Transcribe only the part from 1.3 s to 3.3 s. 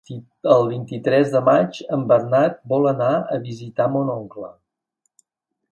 de maig en Bernat vol anar